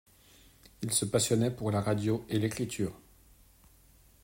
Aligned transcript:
Il 0.81 0.91
se 0.91 1.05
passionnait 1.05 1.51
pour 1.51 1.69
la 1.69 1.79
radio 1.79 2.25
et 2.27 2.39
l'écriture. 2.39 2.99